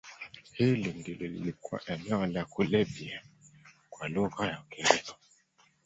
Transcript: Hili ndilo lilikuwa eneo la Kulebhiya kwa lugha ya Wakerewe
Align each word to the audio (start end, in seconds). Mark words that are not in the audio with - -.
Hili 0.53 0.93
ndilo 0.93 1.27
lilikuwa 1.27 1.81
eneo 1.87 2.25
la 2.25 2.45
Kulebhiya 2.45 3.21
kwa 3.89 4.09
lugha 4.09 4.45
ya 4.47 4.57
Wakerewe 4.57 4.99